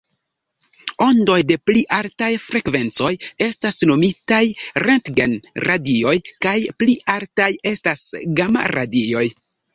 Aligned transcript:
Ondoj 1.07 1.35
de 1.51 1.57
pli 1.69 1.83
altaj 1.97 2.29
frekvencoj 2.45 3.09
estas 3.49 3.77
nomitaj 3.91 4.41
rentgen-radioj 4.87 6.15
kaj 6.49 6.57
pli 6.81 6.99
altaj 7.19 7.53
estas 7.75 8.09
gama-radioj. 8.43 9.25